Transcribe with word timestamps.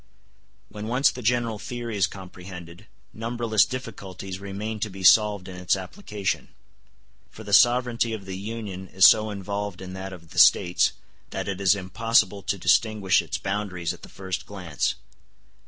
When 0.69 0.87
once 0.87 1.11
the 1.11 1.21
general 1.21 1.59
theory 1.59 1.95
is 1.95 2.07
comprehended, 2.07 2.87
numberless 3.13 3.65
difficulties 3.65 4.39
remain 4.39 4.79
to 4.79 4.89
be 4.89 5.03
solved 5.03 5.47
in 5.47 5.57
its 5.57 5.75
application; 5.75 6.47
for 7.29 7.43
the 7.43 7.53
sovereignty 7.53 8.11
of 8.11 8.25
the 8.25 8.35
Union 8.35 8.87
is 8.87 9.05
so 9.05 9.29
involved 9.29 9.79
in 9.79 9.93
that 9.93 10.11
of 10.11 10.31
the 10.31 10.39
States 10.39 10.93
that 11.29 11.47
it 11.47 11.61
is 11.61 11.75
impossible 11.75 12.41
to 12.41 12.57
distinguish 12.57 13.21
its 13.21 13.37
boundaries 13.37 13.93
at 13.93 14.01
the 14.01 14.09
first 14.09 14.47
glance. 14.47 14.95